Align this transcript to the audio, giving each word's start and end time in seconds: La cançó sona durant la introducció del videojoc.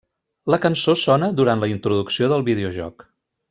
La 0.53 0.57
cançó 0.63 0.95
sona 1.03 1.29
durant 1.41 1.61
la 1.65 1.71
introducció 1.75 2.31
del 2.35 2.49
videojoc. 2.51 3.07